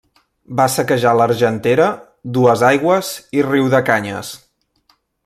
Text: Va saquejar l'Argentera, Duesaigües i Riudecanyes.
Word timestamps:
Va 0.59 0.63
saquejar 0.75 1.11
l'Argentera, 1.17 1.89
Duesaigües 2.39 3.13
i 3.41 3.45
Riudecanyes. 3.49 4.33